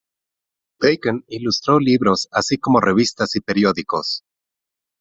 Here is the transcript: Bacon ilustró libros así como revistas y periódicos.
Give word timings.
Bacon 0.79 1.25
ilustró 1.27 1.79
libros 1.79 2.27
así 2.31 2.57
como 2.57 2.79
revistas 2.81 3.35
y 3.35 3.41
periódicos. 3.41 4.23